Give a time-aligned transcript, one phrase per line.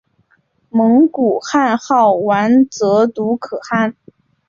[0.71, 3.95] 蒙古汗号完泽笃可汗。